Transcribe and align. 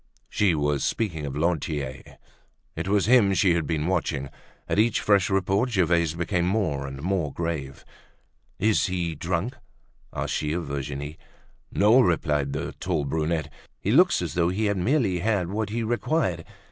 She 0.29 0.55
was 0.55 0.83
speaking 0.83 1.27
of 1.27 1.37
Lantier. 1.37 2.17
It 2.75 2.87
was 2.87 3.05
him 3.05 3.29
that 3.29 3.35
she 3.35 3.53
had 3.53 3.67
been 3.67 3.85
watching. 3.85 4.29
At 4.67 4.79
each 4.79 4.99
fresh 4.99 5.29
report 5.29 5.69
Gervaise 5.69 6.15
became 6.15 6.47
more 6.47 6.87
and 6.87 7.03
more 7.03 7.31
grave. 7.31 7.85
"Is 8.57 8.87
he 8.87 9.13
drunk?" 9.13 9.57
asked 10.11 10.33
she 10.33 10.53
of 10.53 10.65
Virginie. 10.65 11.19
"No," 11.71 11.99
replied 11.99 12.53
the 12.53 12.71
tall 12.79 13.05
brunette. 13.05 13.53
"He 13.79 13.91
looks 13.91 14.23
as 14.23 14.33
though 14.33 14.49
he 14.49 14.65
had 14.65 14.77
merely 14.77 15.19
had 15.19 15.49
what 15.51 15.69
he 15.69 15.83
required. 15.83 16.45